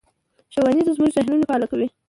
ښوونځی 0.53 0.91
زموږ 0.97 1.09
ذهنونه 1.15 1.45
فعالوي 1.49 1.87